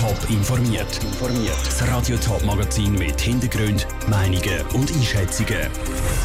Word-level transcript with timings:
Top 0.00 0.16
informiert. 0.30 0.98
Das 1.66 1.86
Radio 1.86 2.16
Top 2.16 2.42
Magazin 2.46 2.94
mit 2.94 3.20
Hintergrund, 3.20 3.86
Meinungen 4.08 4.62
und 4.72 4.90
Einschätzungen 4.90 5.68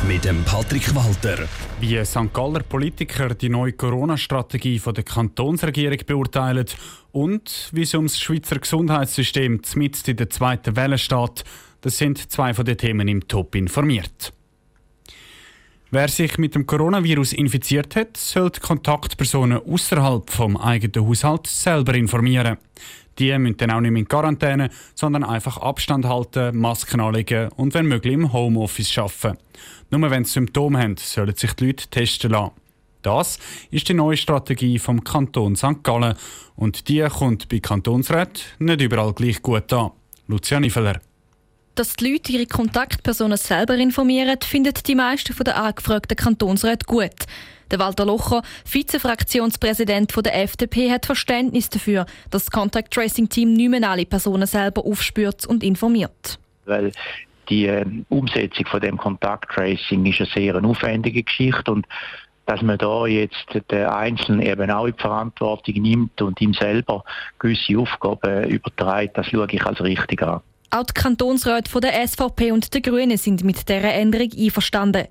mit 0.07 0.23
dem 0.23 0.45
Patrick 0.45 0.95
Walter. 0.95 1.45
Wie 1.81 2.05
St. 2.05 2.33
Galler 2.33 2.63
Politiker 2.63 3.35
die 3.35 3.49
neue 3.49 3.73
Corona-Strategie 3.73 4.79
der 4.79 5.03
Kantonsregierung 5.03 5.97
beurteilen 6.07 6.67
und 7.11 7.69
wie 7.73 7.81
es 7.81 7.93
ums 7.93 8.17
Schweizer 8.17 8.59
Gesundheitssystem 8.59 9.59
mitten 9.75 10.09
in 10.09 10.15
der 10.15 10.29
zweiten 10.29 10.77
Welle 10.77 10.97
steht, 10.97 11.43
das 11.81 11.97
sind 11.97 12.31
zwei 12.31 12.53
von 12.53 12.63
den 12.63 12.77
Themen 12.77 13.09
im 13.09 13.27
Top 13.27 13.55
informiert. 13.55 14.31
Wer 15.91 16.07
sich 16.07 16.37
mit 16.37 16.55
dem 16.55 16.65
Coronavirus 16.65 17.33
infiziert 17.33 17.95
hat, 17.97 18.15
sollte 18.15 18.61
Kontaktpersonen 18.61 19.59
außerhalb 19.59 20.29
vom 20.29 20.55
eigenen 20.55 21.07
Haushalt 21.07 21.47
selber 21.47 21.93
informieren. 21.93 22.57
Die 23.19 23.37
müssen 23.37 23.57
dann 23.57 23.71
auch 23.71 23.81
nicht 23.81 23.91
mehr 23.91 24.01
in 24.01 24.07
Quarantäne, 24.07 24.69
sondern 24.93 25.23
einfach 25.23 25.57
Abstand 25.57 26.05
halten, 26.05 26.57
Masken 26.57 26.99
anlegen 26.99 27.49
und 27.55 27.73
wenn 27.73 27.85
möglich 27.85 28.13
im 28.13 28.33
Homeoffice 28.33 28.97
arbeiten. 28.97 29.37
Nur 29.89 30.09
wenn 30.09 30.25
sie 30.25 30.33
Symptome 30.33 30.79
haben, 30.79 30.97
sollen 30.97 31.35
sich 31.35 31.53
die 31.53 31.67
Leute 31.67 31.87
testen 31.87 32.31
lassen. 32.31 32.51
Das 33.01 33.37
ist 33.69 33.87
die 33.87 33.93
neue 33.93 34.17
Strategie 34.17 34.79
vom 34.79 35.03
Kanton 35.03 35.55
St. 35.55 35.83
Gallen 35.83 36.15
und 36.55 36.89
die 36.89 37.01
kommt 37.07 37.47
bei 37.49 37.59
Kantonsräten 37.59 38.41
nicht 38.59 38.81
überall 38.81 39.13
gleich 39.13 39.41
gut 39.43 39.71
an. 39.73 39.91
Lucia 40.27 40.59
Nifeler. 40.59 40.99
Dass 41.75 41.95
die 41.95 42.11
Leute 42.11 42.31
ihre 42.31 42.47
Kontaktpersonen 42.47 43.37
selber 43.37 43.75
informieren, 43.75 44.39
finden 44.41 44.73
die 44.87 44.95
meisten 44.95 45.35
der 45.43 45.61
angefragten 45.61 46.17
Kantonsräte 46.17 46.85
gut. 46.87 47.11
Der 47.71 47.79
Walter 47.79 48.05
Locher, 48.05 48.41
Vizefraktionspräsident 48.65 50.13
der 50.25 50.43
FDP, 50.43 50.91
hat 50.91 51.05
Verständnis 51.05 51.69
dafür, 51.69 52.05
dass 52.29 52.45
das 52.45 52.51
Contact 52.51 52.93
Tracing 52.93 53.29
Team 53.29 53.53
nicht 53.53 53.69
mehr 53.69 53.89
alle 53.89 54.05
Personen 54.05 54.47
selber 54.47 54.85
aufspürt 54.85 55.45
und 55.45 55.63
informiert. 55.63 56.39
Weil 56.65 56.91
die 57.49 57.67
äh, 57.67 57.85
Umsetzung 58.09 58.65
von 58.65 58.81
dem 58.81 58.97
Contact 58.97 59.51
Tracing 59.51 60.05
ist 60.05 60.19
eine 60.19 60.29
sehr 60.33 60.63
aufwendige 60.63 61.23
Geschichte 61.23 61.71
und 61.71 61.85
dass 62.45 62.61
man 62.61 62.77
da 62.77 63.07
jetzt 63.07 63.47
den 63.71 63.85
Einzelnen 63.85 64.41
eben 64.41 64.69
auch 64.69 64.85
in 64.85 64.93
die 64.95 65.01
Verantwortung 65.01 65.81
nimmt 65.81 66.21
und 66.21 66.39
ihm 66.41 66.53
selber 66.53 67.03
gewisse 67.39 67.77
Aufgaben 67.77 68.43
überträgt, 68.49 69.17
das 69.17 69.27
schaue 69.27 69.47
ich 69.49 69.65
als 69.65 69.81
richtig 69.81 70.21
an. 70.21 70.41
Auch 70.69 70.83
die 70.83 70.93
Kantonsräte 70.93 71.71
von 71.71 71.81
der 71.81 72.07
SVP 72.07 72.51
und 72.51 72.73
der 72.73 72.81
Grünen 72.81 73.17
sind 73.17 73.43
mit 73.43 73.67
dieser 73.67 73.93
Änderung 73.93 74.29
einverstanden. 74.37 75.07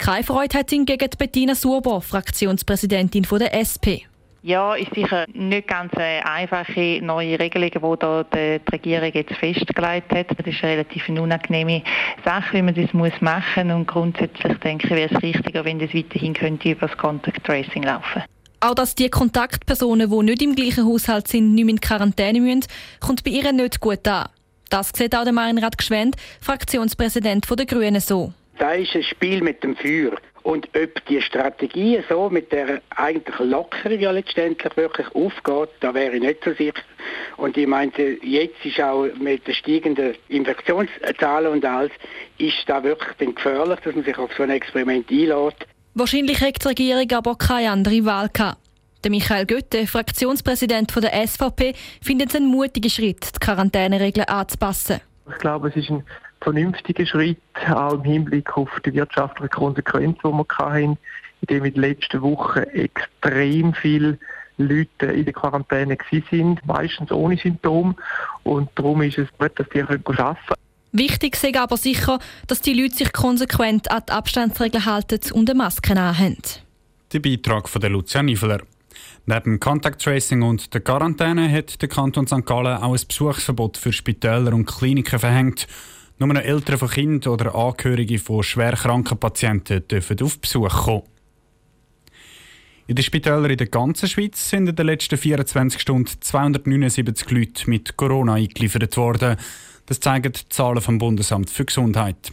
Keine 0.00 0.24
Freude 0.24 0.56
hat 0.56 0.70
hingegen 0.70 1.10
Bettina 1.18 1.54
Surbo, 1.54 2.00
Fraktionspräsidentin 2.00 3.26
der 3.30 3.52
SP. 3.52 4.08
Ja, 4.42 4.74
ist 4.74 4.94
sicher 4.94 5.26
nicht 5.34 5.68
ganz 5.68 5.92
eine 5.92 6.24
einfache 6.24 7.00
neue 7.02 7.38
Regelung, 7.38 7.70
die 7.70 7.98
da 7.98 8.24
die 8.24 8.60
Regierung 8.72 9.10
jetzt 9.12 9.34
festgelegt 9.34 10.10
hat. 10.10 10.28
Das 10.30 10.46
ist 10.46 10.64
eine 10.64 10.72
relativ 10.72 11.06
unangenehme 11.10 11.82
Sache, 12.24 12.54
wie 12.54 12.62
man 12.62 12.74
das 12.74 12.94
muss 12.94 13.12
machen 13.20 13.70
und 13.70 13.86
grundsätzlich 13.86 14.56
denke 14.60 14.86
ich, 14.86 14.90
wäre 14.94 15.14
es 15.14 15.22
richtiger, 15.22 15.66
wenn 15.66 15.78
das 15.78 15.92
weiterhin 15.92 16.32
könnte 16.32 16.70
über 16.70 16.88
das 16.88 16.96
Contact 16.96 17.44
Tracing 17.44 17.82
laufen. 17.82 18.22
Auch 18.60 18.74
dass 18.74 18.94
die 18.94 19.10
Kontaktpersonen, 19.10 20.10
die 20.10 20.22
nicht 20.22 20.40
im 20.40 20.54
gleichen 20.54 20.86
Haushalt 20.86 21.28
sind, 21.28 21.54
nicht 21.54 21.66
mehr 21.66 21.74
in 21.74 21.80
Quarantäne 21.80 22.40
müssen, 22.40 22.64
kommt 23.00 23.22
bei 23.22 23.32
ihr 23.32 23.52
nicht 23.52 23.80
gut 23.80 24.08
an. 24.08 24.30
Das 24.70 24.92
sieht 24.94 25.14
auch 25.14 25.24
der 25.24 25.34
Meinrad 25.34 25.76
Gschwend, 25.76 26.16
Fraktionspräsident 26.40 27.46
der 27.50 27.66
Grünen, 27.66 28.00
so. 28.00 28.32
Da 28.60 28.72
ist 28.72 28.94
ein 28.94 29.02
Spiel 29.02 29.40
mit 29.42 29.64
dem 29.64 29.74
Feuer. 29.74 30.12
Und 30.42 30.68
ob 30.76 31.06
die 31.06 31.22
Strategie 31.22 32.02
so 32.10 32.28
mit 32.28 32.52
der 32.52 32.82
eigentlich 32.94 33.38
Lockerung 33.38 33.98
ja 33.98 34.10
letztendlich 34.10 34.76
wirklich 34.76 35.06
aufgeht, 35.14 35.70
da 35.80 35.94
wäre 35.94 36.16
ich 36.16 36.20
nicht 36.20 36.44
so 36.44 36.52
sicher. 36.52 36.82
Und 37.38 37.56
ich 37.56 37.66
meinte, 37.66 38.18
jetzt 38.22 38.62
ist 38.62 38.78
auch 38.82 39.06
mit 39.18 39.46
den 39.46 39.54
steigenden 39.54 40.14
Infektionszahlen 40.28 41.52
und 41.52 41.64
alles, 41.64 41.90
ist 42.36 42.58
da 42.66 42.82
wirklich 42.84 43.16
dann 43.18 43.34
gefährlich, 43.34 43.80
dass 43.80 43.94
man 43.94 44.04
sich 44.04 44.18
auf 44.18 44.30
so 44.36 44.42
ein 44.42 44.50
Experiment 44.50 45.10
einlädt. 45.10 45.66
Wahrscheinlich 45.94 46.42
hat 46.42 46.62
die 46.62 46.68
Regierung 46.68 47.10
aber 47.12 47.36
keine 47.36 47.70
andere 47.70 48.04
Wahl 48.04 48.28
gehabt. 48.30 48.58
Der 49.02 49.10
Michael 49.10 49.46
Götte, 49.46 49.86
Fraktionspräsident 49.86 50.94
der 51.02 51.26
SVP, 51.26 51.72
findet 52.02 52.28
es 52.28 52.36
einen 52.36 52.48
mutigen 52.48 52.90
Schritt, 52.90 53.26
die 53.34 53.38
Quarantäneregeln 53.38 54.28
anzupassen. 54.28 55.00
Ich 55.30 55.38
glaube, 55.38 55.68
es 55.68 55.76
ist 55.76 55.88
ein 55.88 56.04
vernünftiger 56.40 57.06
Schritt, 57.06 57.38
auch 57.68 57.94
im 57.94 58.04
Hinblick 58.04 58.56
auf 58.56 58.70
die 58.84 58.94
wirtschaftlichen 58.94 59.50
Konsequenzen, 59.50 60.20
die 60.24 60.28
wir 60.28 60.46
hatten, 60.58 60.98
indem 61.42 61.64
in 61.64 61.74
den 61.74 61.80
letzten 61.82 62.22
Wochen 62.22 62.60
extrem 62.60 63.74
viele 63.74 64.18
Leute 64.56 65.06
in 65.06 65.24
der 65.24 65.32
Quarantäne 65.32 65.96
sind, 66.30 66.64
meistens 66.66 67.10
ohne 67.10 67.36
Symptome. 67.36 67.94
Und 68.42 68.70
darum 68.74 69.02
ist 69.02 69.18
es 69.18 69.28
gut, 69.38 69.52
dass 69.58 69.68
die 69.70 69.82
arbeiten 69.82 70.04
können. 70.04 70.36
Wichtig 70.92 71.42
ist 71.42 71.56
aber 71.56 71.76
sicher, 71.76 72.18
dass 72.46 72.60
die 72.60 72.74
Leute 72.74 72.96
sich 72.96 73.12
konsequent 73.12 73.90
an 73.90 74.02
die 74.08 74.12
Abstandsregeln 74.12 74.84
halten 74.84 75.20
und 75.32 75.48
eine 75.48 75.56
Maske 75.56 75.92
anhaben. 75.92 76.36
Der 77.12 77.20
Beitrag 77.20 77.68
von 77.68 77.80
der 77.80 77.90
Lucia 77.90 78.22
Niveler. 78.22 78.60
Neben 79.26 79.60
Contact 79.60 80.02
Tracing 80.02 80.42
und 80.42 80.74
der 80.74 80.80
Quarantäne 80.80 81.50
hat 81.50 81.80
der 81.80 81.88
Kanton 81.88 82.26
St. 82.26 82.44
Gallen 82.44 82.78
auch 82.78 82.94
ein 82.94 83.00
Besuchsverbot 83.06 83.76
für 83.76 83.92
Spitäler 83.92 84.52
und 84.52 84.66
Kliniken 84.66 85.18
verhängt. 85.18 85.68
Nur 86.20 86.34
noch 86.34 86.42
Eltern 86.42 86.76
von 86.76 86.90
Kindern 86.90 87.32
oder 87.32 87.54
Angehörige 87.54 88.18
von 88.18 88.42
schwer 88.42 88.72
kranken 88.72 89.16
Patienten 89.16 89.88
dürfen 89.88 90.20
auf 90.20 90.38
Besuch 90.38 90.84
kommen. 90.84 91.02
In 92.86 92.94
den 92.94 93.02
Spitälern 93.02 93.50
in 93.50 93.56
der 93.56 93.68
ganzen 93.68 94.06
Schweiz 94.06 94.50
sind 94.50 94.68
in 94.68 94.76
den 94.76 94.84
letzten 94.84 95.16
24 95.16 95.80
Stunden 95.80 96.12
279 96.20 97.30
Leute 97.30 97.70
mit 97.70 97.96
Corona 97.96 98.34
eingeliefert 98.34 98.98
worden. 98.98 99.38
Das 99.86 100.00
zeigen 100.00 100.30
die 100.30 100.46
Zahlen 100.50 100.82
vom 100.82 100.98
Bundesamt 100.98 101.48
für 101.48 101.64
Gesundheit. 101.64 102.32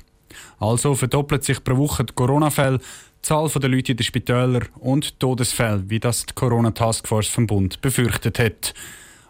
Also 0.60 0.94
verdoppelt 0.94 1.46
sich 1.46 1.64
pro 1.64 1.78
Woche 1.78 2.04
die 2.04 2.14
Corona-Fälle 2.14 2.82
Zahl 3.22 3.48
der 3.48 3.70
Leute 3.70 3.94
in 3.94 3.98
den 3.98 4.04
Spitälern 4.04 4.68
und 4.80 5.18
Todesfälle, 5.18 5.90
wie 5.90 6.02
das 6.02 6.26
die 6.26 6.34
Corona-Taskforce 6.34 7.30
vom 7.30 7.48
Bund 7.48 7.80
befürchtet 7.80 8.38
hat. 8.38 8.74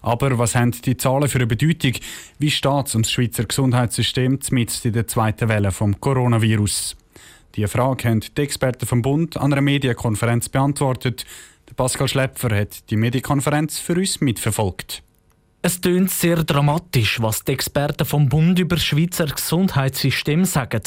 Aber 0.01 0.37
was 0.37 0.55
haben 0.55 0.71
die 0.71 0.97
Zahlen 0.97 1.27
für 1.27 1.39
eine 1.39 1.47
Bedeutung? 1.47 1.93
Wie 2.39 2.51
steht 2.51 2.87
es 2.87 2.95
ums 2.95 3.11
Schweizer 3.11 3.45
Gesundheitssystem 3.45 4.39
mitten 4.51 4.87
in 4.87 4.93
der 4.93 5.07
zweiten 5.07 5.49
Welle 5.49 5.71
vom 5.71 5.99
Coronavirus? 5.99 6.95
Diese 7.55 7.67
Frage 7.67 8.09
haben 8.09 8.19
die 8.19 8.41
Experten 8.41 8.85
vom 8.85 9.01
Bund 9.01 9.37
an 9.37 9.51
einer 9.51 9.61
Medienkonferenz 9.61 10.49
beantwortet. 10.49 11.25
Pascal 11.75 12.07
Schlepfer 12.07 12.55
hat 12.55 12.89
die 12.89 12.95
Medienkonferenz 12.95 13.79
für 13.79 13.93
uns 13.93 14.21
mitverfolgt. 14.21 15.03
Es 15.67 15.81
tönt 15.81 16.09
sehr 16.09 16.45
dramatisch, 16.45 17.21
was 17.21 17.43
die 17.43 17.51
Experten 17.51 18.05
vom 18.05 18.29
Bund 18.29 18.57
über 18.57 18.77
das 18.77 18.85
Schweizer 18.85 19.25
Gesundheitssystem 19.25 20.45
sagen. 20.45 20.81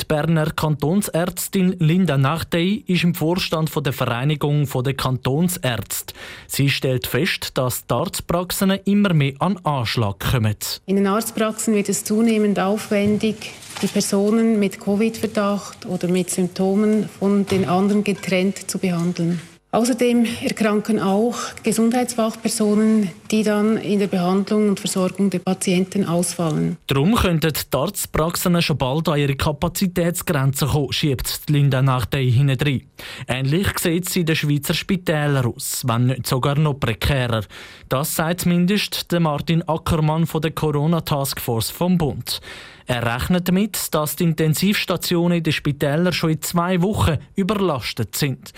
Die 0.00 0.06
Berner 0.06 0.52
Kantonsärztin 0.52 1.76
Linda 1.80 2.16
Nachtey 2.16 2.82
ist 2.86 3.04
im 3.04 3.14
Vorstand 3.14 3.70
der 3.84 3.92
Vereinigung 3.92 4.66
der 4.82 4.94
Kantonsärzte. 4.94 6.14
Sie 6.46 6.70
stellt 6.70 7.06
fest, 7.06 7.58
dass 7.58 7.86
die 7.86 7.92
Arztpraxen 7.92 8.70
immer 8.86 9.12
mehr 9.12 9.34
an 9.40 9.58
Anschlag 9.64 10.20
kommen. 10.20 10.56
In 10.86 10.96
den 10.96 11.08
Arztpraxen 11.08 11.74
wird 11.74 11.90
es 11.90 12.02
zunehmend 12.02 12.58
aufwendig, 12.58 13.52
die 13.82 13.86
Personen 13.86 14.58
mit 14.58 14.80
Covid-Verdacht 14.80 15.84
oder 15.84 16.08
mit 16.08 16.30
Symptomen 16.30 17.06
von 17.06 17.44
den 17.44 17.68
anderen 17.68 18.02
getrennt 18.02 18.70
zu 18.70 18.78
behandeln. 18.78 19.42
Außerdem 19.74 20.26
erkranken 20.42 21.00
auch 21.00 21.34
Gesundheitsfachpersonen, 21.62 23.08
die 23.30 23.42
dann 23.42 23.78
in 23.78 24.00
der 24.00 24.06
Behandlung 24.06 24.68
und 24.68 24.78
Versorgung 24.78 25.30
der 25.30 25.38
Patienten 25.38 26.04
ausfallen. 26.04 26.76
Darum 26.88 27.14
könnten 27.14 27.54
die 27.54 27.76
Arztpraxen 27.76 28.60
schon 28.60 28.76
bald 28.76 29.08
an 29.08 29.18
ihre 29.18 29.34
Kapazitätsgrenzen 29.34 30.68
kommen, 30.68 30.92
schiebt 30.92 31.44
Linda 31.48 31.80
Nachtei 31.80 32.26
hinein. 32.26 32.82
Ähnlich 33.26 33.78
sieht 33.78 34.08
es 34.08 34.16
in 34.16 34.26
den 34.26 34.36
Schweizer 34.36 34.74
Spitälern 34.74 35.46
aus, 35.46 35.84
wenn 35.86 36.08
nicht 36.08 36.26
sogar 36.26 36.58
noch 36.58 36.74
prekärer. 36.74 37.42
Das 37.88 38.14
sagt 38.14 38.42
zumindest 38.42 39.06
Martin 39.18 39.66
Ackermann 39.66 40.26
von 40.26 40.42
der 40.42 40.50
Corona 40.50 41.00
Taskforce 41.00 41.70
vom 41.70 41.96
Bund. 41.96 42.42
Er 42.84 43.06
rechnet 43.06 43.48
damit, 43.48 43.94
dass 43.94 44.16
die 44.16 44.24
Intensivstationen 44.24 45.38
in 45.38 45.44
den 45.44 45.52
Spitälern 45.54 46.12
schon 46.12 46.30
in 46.30 46.42
zwei 46.42 46.82
Wochen 46.82 47.16
überlastet 47.36 48.16
sind. 48.16 48.52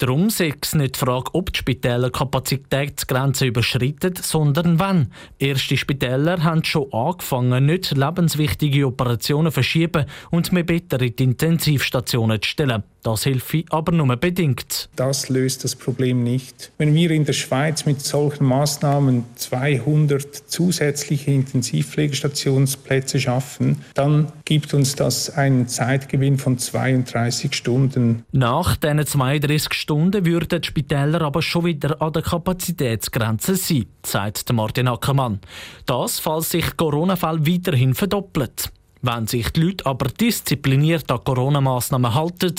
Darum 0.00 0.30
sei 0.30 0.54
es 0.58 0.74
nicht 0.74 0.94
die 0.94 0.98
Frage, 0.98 1.34
ob 1.34 1.52
die 1.52 1.58
Spitäler 1.58 2.08
Kapazitätsgrenzen 2.08 3.48
überschreiten, 3.48 4.14
sondern 4.16 4.78
wann. 4.78 5.12
Erste 5.38 5.76
Spitäler 5.76 6.42
haben 6.42 6.64
schon 6.64 6.90
angefangen, 6.90 7.66
nicht 7.66 7.94
lebenswichtige 7.94 8.86
Operationen 8.86 9.52
verschieben 9.52 10.06
und 10.30 10.52
mehr 10.52 10.64
Betten 10.64 11.00
in 11.00 11.16
die 11.16 11.24
Intensivstationen 11.24 12.40
zu 12.40 12.48
stellen. 12.48 12.82
Das 13.02 13.24
hilft 13.24 13.50
aber 13.70 13.92
nur 13.92 14.14
bedingt. 14.16 14.88
Das 14.96 15.28
löst 15.28 15.64
das 15.64 15.74
Problem 15.74 16.22
nicht. 16.22 16.70
Wenn 16.78 16.94
wir 16.94 17.10
in 17.10 17.24
der 17.24 17.32
Schweiz 17.32 17.86
mit 17.86 18.02
solchen 18.02 18.44
Maßnahmen 18.44 19.24
200 19.36 20.34
zusätzliche 20.46 21.30
Intensivpflegestationsplätze 21.30 23.18
schaffen, 23.18 23.84
dann 23.94 24.30
gibt 24.44 24.74
uns 24.74 24.94
das 24.94 25.30
einen 25.30 25.68
Zeitgewinn 25.68 26.38
von 26.38 26.58
32 26.58 27.54
Stunden. 27.54 28.24
Nach 28.32 28.76
diesen 28.76 29.06
32 29.06 29.72
Stunden 29.74 30.26
würden 30.26 30.60
die 30.60 30.66
Spitäler 30.66 31.22
aber 31.22 31.42
schon 31.42 31.64
wieder 31.64 32.00
an 32.02 32.12
der 32.12 32.22
Kapazitätsgrenze 32.22 33.56
sein, 33.56 33.86
sagt 34.04 34.52
Martin 34.52 34.88
Ackermann. 34.88 35.40
Das, 35.86 36.18
falls 36.18 36.50
sich 36.50 36.76
Corona-Fälle 36.76 37.46
weiterhin 37.46 37.94
verdoppelt. 37.94 38.70
Wenn 39.02 39.26
sich 39.26 39.48
die 39.50 39.62
Leute 39.62 39.86
aber 39.86 40.08
diszipliniert 40.08 41.10
an 41.10 41.24
Corona-Massnahmen 41.24 42.14
halten, 42.14 42.54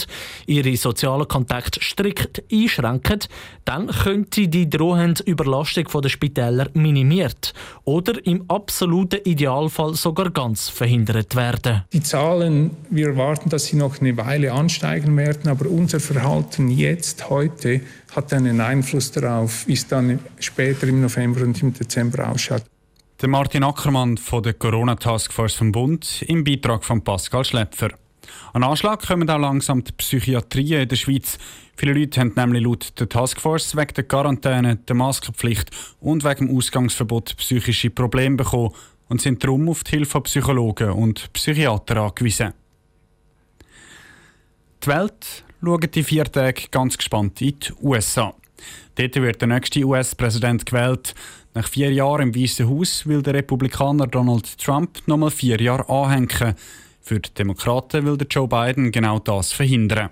ihre 0.47 0.75
sozialen 0.75 1.27
Kontakte 1.27 1.79
strikt 1.81 2.43
einschränken, 2.51 3.19
dann 3.63 3.87
könnte 3.87 4.47
die 4.47 4.69
drohende 4.69 5.21
Überlastung 5.23 5.85
der 6.01 6.09
Spitäler 6.09 6.67
minimiert 6.73 7.53
oder 7.83 8.25
im 8.25 8.45
absoluten 8.49 9.19
Idealfall 9.23 9.93
sogar 9.93 10.31
ganz 10.31 10.67
verhindert 10.67 11.35
werden. 11.35 11.83
Die 11.93 12.01
Zahlen, 12.01 12.71
wir 12.89 13.09
erwarten, 13.09 13.49
dass 13.49 13.65
sie 13.65 13.75
noch 13.75 14.01
eine 14.01 14.17
Weile 14.17 14.51
ansteigen 14.53 15.15
werden, 15.17 15.47
aber 15.47 15.69
unser 15.69 15.99
Verhalten 15.99 16.69
jetzt, 16.69 17.29
heute, 17.29 17.81
hat 18.15 18.33
einen 18.33 18.59
Einfluss 18.61 19.11
darauf, 19.11 19.67
wie 19.67 19.73
es 19.73 19.87
dann 19.87 20.19
später 20.39 20.87
im 20.87 21.01
November 21.01 21.41
und 21.41 21.61
im 21.61 21.73
Dezember 21.73 22.29
ausschaut. 22.29 22.63
Der 23.21 23.29
Martin 23.29 23.63
Ackermann 23.63 24.17
von 24.17 24.41
der 24.41 24.55
Corona 24.55 24.95
Taskforce 24.95 25.53
vom 25.53 25.71
Bund 25.71 26.23
im 26.23 26.43
Beitrag 26.43 26.83
von 26.83 27.03
Pascal 27.03 27.45
Schläpfer. 27.45 27.89
An 28.51 28.63
Anschlag 28.63 29.05
kommen 29.05 29.29
auch 29.29 29.37
langsam 29.37 29.83
die 29.83 29.91
Psychiatrien 29.91 30.81
in 30.81 30.89
der 30.89 30.95
Schweiz. 30.95 31.37
Viele 31.75 31.93
Leute 31.93 32.19
haben 32.19 32.33
nämlich 32.35 32.63
laut 32.63 32.99
der 32.99 33.07
Taskforce 33.07 33.77
wegen 33.77 33.93
der 33.93 34.05
Quarantäne, 34.05 34.77
der 34.77 34.95
Maskenpflicht 34.95 35.69
und 35.99 36.23
wegen 36.23 36.47
dem 36.47 36.57
Ausgangsverbot 36.57 37.37
psychische 37.37 37.91
Probleme 37.91 38.37
bekommen 38.37 38.73
und 39.07 39.21
sind 39.21 39.43
darum 39.43 39.69
auf 39.69 39.83
die 39.83 39.91
Hilfe 39.91 40.13
von 40.13 40.23
Psychologen 40.23 40.89
und 40.89 41.31
Psychiater 41.33 41.97
angewiesen. 41.97 42.55
Die 44.83 44.87
Welt 44.87 45.43
schaut 45.63 45.93
die 45.93 46.03
vier 46.03 46.23
Tage 46.23 46.69
ganz 46.71 46.97
gespannt 46.97 47.39
in 47.39 47.59
die 47.59 47.71
USA. 47.83 48.33
Dort 48.95 49.15
wird 49.15 49.41
der 49.41 49.47
nächste 49.47 49.83
US-Präsident 49.83 50.65
gewählt. 50.65 51.13
Nach 51.53 51.67
vier 51.67 51.91
Jahren 51.91 52.29
im 52.29 52.35
Weißen 52.35 52.69
Haus 52.69 53.05
will 53.05 53.21
der 53.21 53.33
Republikaner 53.33 54.07
Donald 54.07 54.57
Trump 54.57 54.99
nochmal 55.05 55.31
vier 55.31 55.59
Jahre 55.59 55.89
anhängen. 55.89 56.55
Für 57.01 57.19
die 57.19 57.33
Demokraten 57.33 58.05
will 58.05 58.17
der 58.17 58.27
Joe 58.27 58.47
Biden 58.47 58.91
genau 58.91 59.19
das 59.19 59.51
verhindern. 59.51 60.09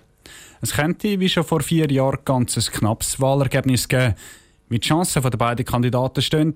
Es 0.61 0.73
könnte, 0.73 1.19
wie 1.19 1.29
schon 1.29 1.45
vor 1.45 1.61
vier 1.61 1.89
Jahren, 1.89 2.19
ganz 2.25 2.57
ein 2.57 2.73
knappes 2.73 3.21
Wahlergebnis 3.21 3.87
geben. 3.87 4.15
Wie 4.67 4.79
die 4.79 4.87
Chancen 4.87 5.21
der 5.21 5.29
beiden 5.29 5.65
Kandidaten 5.65 6.21
stehen, 6.21 6.53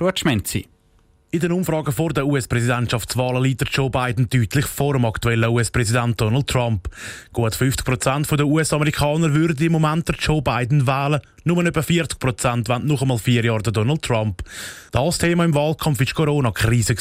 Ruth 0.00 0.18
Schmenzi. 0.18 0.66
In 1.30 1.40
den 1.40 1.50
Umfragen 1.50 1.92
vor 1.92 2.12
der 2.12 2.26
US-Präsidentschaftswahlen 2.26 3.42
liegt 3.42 3.68
Joe 3.68 3.90
Biden 3.90 4.28
deutlich 4.28 4.66
vor 4.66 4.92
dem 4.92 5.04
aktuellen 5.04 5.50
US-Präsident 5.50 6.20
Donald 6.20 6.46
Trump. 6.46 6.88
Gut 7.32 7.56
50 7.56 7.84
Prozent 7.84 8.30
der 8.30 8.46
US-Amerikaner 8.46 9.34
würden 9.34 9.66
im 9.66 9.72
Moment 9.72 10.08
Joe 10.20 10.42
Biden 10.42 10.86
wählen 10.86 11.20
nur 11.44 11.64
etwa 11.64 11.82
40 11.82 12.18
Prozent 12.18 12.68
wollen 12.68 12.86
noch 12.86 13.02
einmal 13.02 13.18
vier 13.18 13.44
Jahre 13.44 13.62
Donald 13.62 14.02
Trump. 14.02 14.42
Das 14.92 15.18
Thema 15.18 15.44
im 15.44 15.54
Wahlkampf 15.54 15.98
war 15.98 16.06
die 16.06 16.12
Corona-Krise. 16.12 16.94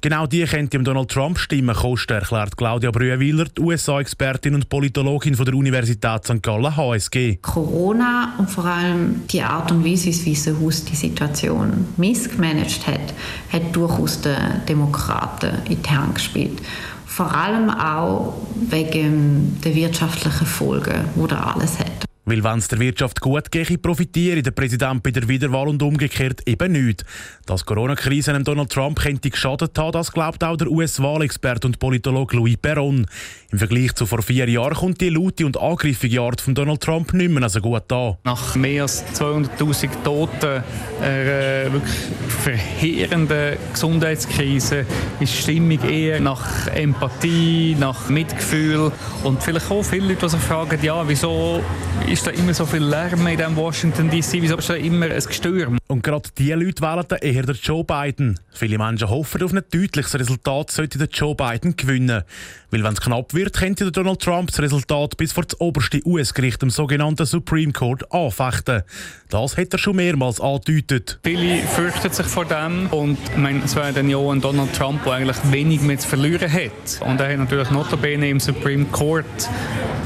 Genau 0.00 0.26
die 0.26 0.44
könnte 0.44 0.78
ihm 0.78 0.84
Donald 0.84 1.10
Trump 1.10 1.38
Stimmen 1.38 1.74
kosten, 1.74 2.14
erklärt 2.14 2.56
Claudia 2.56 2.90
Brühwiller, 2.90 3.44
die 3.44 3.60
USA-Expertin 3.60 4.54
und 4.54 4.68
Politologin 4.68 5.34
von 5.34 5.44
der 5.44 5.54
Universität 5.54 6.24
St. 6.24 6.42
Gallen 6.42 6.74
HSG. 6.74 7.36
Corona 7.42 8.34
und 8.38 8.48
vor 8.48 8.64
allem 8.64 9.26
die 9.28 9.42
Art 9.42 9.70
und 9.70 9.84
Weise, 9.84 10.06
wie 10.06 10.10
das 10.10 10.26
Weiße 10.26 10.60
Haus 10.60 10.84
die 10.84 10.96
Situation 10.96 11.86
missgemanagt 11.96 12.86
hat, 12.86 13.14
hat 13.52 13.76
durchaus 13.76 14.22
den 14.22 14.64
Demokraten 14.68 15.58
in 15.68 15.82
die 15.82 15.90
Hand 15.90 16.14
gespielt. 16.14 16.62
Vor 17.04 17.34
allem 17.34 17.68
auch 17.68 18.34
wegen 18.70 19.60
der 19.62 19.74
wirtschaftlichen 19.74 20.46
Folgen, 20.46 21.04
die 21.16 21.28
da 21.28 21.52
alles 21.54 21.78
hat. 21.78 22.09
Weil 22.24 22.44
wenn 22.44 22.58
es 22.58 22.68
der 22.68 22.78
Wirtschaft 22.78 23.20
gut 23.20 23.50
geht, 23.50 23.80
profitiere 23.82 24.42
der 24.42 24.50
Präsident 24.50 25.02
bei 25.02 25.10
der 25.10 25.26
Wiederwahl 25.26 25.68
und 25.68 25.82
umgekehrt 25.82 26.46
eben 26.46 26.72
nicht. 26.72 27.04
Dass 27.46 27.64
Corona-Krise 27.64 28.38
Donald 28.40 28.70
Trump 28.70 29.00
könnte 29.00 29.30
geschadet 29.30 29.76
haben, 29.78 29.92
das 29.92 30.12
glaubt 30.12 30.44
auch 30.44 30.56
der 30.56 30.70
US-Wahlexperte 30.70 31.66
und 31.66 31.78
Politologe 31.78 32.36
Louis 32.36 32.56
Perron. 32.56 33.06
Im 33.50 33.58
Vergleich 33.58 33.94
zu 33.94 34.06
vor 34.06 34.22
vier 34.22 34.48
Jahren 34.48 34.74
kommt 34.74 35.00
die 35.00 35.08
laute 35.08 35.46
und 35.46 35.58
angriffige 35.58 36.20
Art 36.20 36.40
von 36.40 36.54
Donald 36.54 36.80
Trump 36.82 37.12
nicht 37.14 37.30
mehr 37.30 37.48
so 37.48 37.60
gut 37.60 37.90
an. 37.90 38.16
Nach 38.24 38.54
mehr 38.54 38.82
als 38.82 39.04
200'000 39.14 39.88
Toten, 40.04 40.62
einer 41.00 41.16
äh, 41.16 41.72
wirklich 41.72 41.94
verheerenden 42.28 43.56
Gesundheitskrise, 43.72 44.86
ist 45.20 45.20
die 45.20 45.26
Stimmung 45.26 45.82
eher 45.88 46.20
nach 46.20 46.68
Empathie, 46.68 47.76
nach 47.78 48.08
Mitgefühl 48.08 48.92
und 49.24 49.42
vielleicht 49.42 49.70
auch 49.70 49.82
viele 49.82 50.08
Leute, 50.08 50.26
die 50.26 50.28
sich 50.28 50.40
fragen, 50.40 50.78
ja, 50.82 51.06
wieso 51.08 51.62
ist 52.10 52.26
da 52.26 52.32
immer 52.32 52.52
so 52.52 52.66
viel 52.66 52.82
Lärm 52.82 53.24
in 53.28 53.36
diesem 53.36 53.54
Washington 53.54 54.10
D.C., 54.10 54.42
wieso 54.42 54.56
ist 54.56 54.68
da 54.68 54.74
immer 54.74 55.06
ein 55.06 55.22
Gestürm? 55.24 55.78
Und 55.86 56.02
gerade 56.02 56.28
diese 56.36 56.54
Leute 56.54 56.82
wählen 56.82 57.04
eher 57.20 57.42
der 57.44 57.54
Joe 57.54 57.84
Biden. 57.84 58.38
Viele 58.50 58.78
Menschen 58.78 59.08
hoffen 59.08 59.42
auf 59.44 59.52
ein 59.52 59.62
deutliches 59.70 60.18
Resultat, 60.18 60.72
sollte 60.72 60.98
der 60.98 61.06
Joe 61.08 61.36
Biden 61.36 61.76
gewinnen. 61.76 62.24
Weil 62.72 62.84
wenn 62.84 62.92
es 62.92 63.00
knapp 63.00 63.32
wird, 63.32 63.56
könnte 63.56 63.84
der 63.84 63.92
Donald 63.92 64.20
Trump 64.20 64.50
das 64.50 64.60
Resultat 64.60 65.16
bis 65.16 65.32
vor 65.32 65.44
das 65.44 65.60
oberste 65.60 66.00
US-Gericht, 66.04 66.62
dem 66.62 66.70
sogenannten 66.70 67.26
Supreme 67.26 67.72
Court, 67.72 68.12
anfechten. 68.12 68.82
Das 69.28 69.56
hat 69.56 69.72
er 69.72 69.78
schon 69.78 69.96
mehrmals 69.96 70.40
angedeutet. 70.40 71.20
Viele 71.22 71.58
fürchten 71.62 72.12
sich 72.12 72.26
vor 72.26 72.44
dem 72.44 72.88
und 72.88 73.18
meine, 73.36 73.62
es 73.64 73.76
wäre 73.76 73.92
dann 73.92 74.10
ja 74.10 74.18
ein 74.18 74.40
Donald 74.40 74.72
Trump, 74.74 75.04
der 75.04 75.14
eigentlich 75.14 75.38
wenig 75.50 75.80
mehr 75.80 75.98
zu 75.98 76.08
verlieren 76.08 76.52
hat. 76.52 77.00
Und 77.06 77.20
er 77.20 77.32
hat 77.32 77.38
natürlich 77.38 77.70
notabene 77.70 78.28
im 78.28 78.40
Supreme 78.40 78.86
Court 78.86 79.26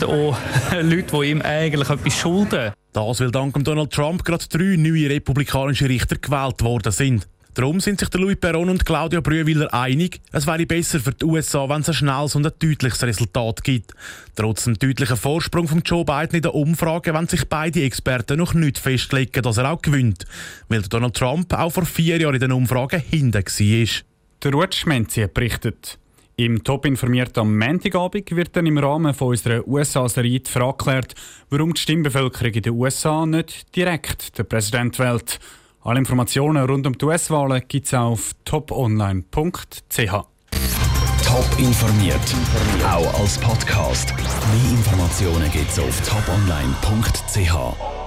auch 0.03 0.37
Leute, 0.83 1.17
die 1.17 1.31
ihm 1.31 1.43
eigentlich 1.43 1.89
etwas 1.94 2.19
schulden. 2.19 2.73
Das, 2.93 3.20
weil 3.20 3.31
dank 3.31 3.62
Donald 3.64 3.93
Trump 3.93 4.25
gerade 4.25 4.44
drei 4.49 4.76
neue 4.76 5.11
republikanische 5.11 5.88
Richter 5.88 6.17
gewählt 6.17 6.62
worden 6.62 6.93
sind. 6.93 7.26
Darum 7.55 7.79
sind 7.79 8.00
sich 8.00 8.08
der 8.08 8.20
Louis 8.20 8.37
Perron 8.37 8.69
und 8.69 8.85
Claudia 8.85 9.20
Brühwiller 9.20 9.73
einig, 9.73 10.20
es 10.32 10.44
wäre 10.44 10.67
besser 10.67 10.99
für 10.99 11.12
die 11.12 11.25
USA, 11.25 11.69
wenn 11.69 11.82
es 11.82 11.88
ein 11.88 11.94
schnelles 11.94 12.35
und 12.35 12.44
ein 12.44 12.52
deutliches 12.58 13.05
Resultat 13.05 13.62
gibt. 13.62 13.94
Trotz 14.35 14.64
dem 14.64 14.76
deutlichen 14.76 15.17
Vorsprung 15.17 15.69
von 15.69 15.82
Joe 15.85 16.05
Biden 16.05 16.35
in 16.35 16.43
der 16.43 16.55
Umfrage 16.55 17.14
wenn 17.14 17.29
sich 17.29 17.49
beide 17.49 17.85
Experten 17.85 18.38
noch 18.38 18.55
nicht 18.55 18.79
festlegen, 18.79 19.43
dass 19.43 19.58
er 19.58 19.70
auch 19.70 19.82
gewinnt, 19.82 20.25
weil 20.69 20.82
Donald 20.82 21.14
Trump 21.14 21.52
auch 21.52 21.70
vor 21.70 21.87
vier 21.87 22.20
Jahren 22.20 22.35
in 22.35 22.41
den 22.41 22.52
Umfragen 22.52 23.00
hinten 23.00 23.35
war. 23.35 23.87
Der 24.43 24.52
Ruth 24.52 24.75
Schmenzi 24.75 25.25
berichtet. 25.32 25.99
Im 26.37 26.65
Top 26.65 26.85
informiert 26.85 27.39
am 27.39 27.57
Montagabend 27.57 28.35
wird 28.35 28.57
dann 28.57 28.67
im 28.67 28.79
Rahmen 28.79 29.15
von 29.15 29.29
unserer 29.29 29.67
USA-Serie 29.69 30.41
die 30.41 30.51
Frage 30.51 30.79
geklärt, 30.79 31.15
warum 31.49 31.75
die 31.75 31.81
Stimmbevölkerung 31.81 32.53
in 32.53 32.63
den 32.63 32.73
USA 32.73 33.25
nicht 33.25 33.75
direkt 33.77 34.37
den 34.37 34.49
Präsident 34.49 34.99
wählt. 34.99 35.39
Alle 35.83 36.01
Informationen 36.01 36.65
rund 36.69 36.89
um 36.89 36.99
die 36.99 37.05
US-Wahlen 37.05 37.63
gibt 37.69 37.87
es 37.87 37.95
auf 37.95 38.33
toponline.ch. 38.45 40.11
Top 41.25 41.58
informiert, 41.58 42.35
auch 42.85 43.20
als 43.20 43.39
Podcast. 43.39 44.13
Mehr 44.17 44.70
Informationen 44.73 45.51
gibt 45.53 45.70
es 45.70 45.79
auf 45.79 46.01
toponline.ch. 46.08 48.04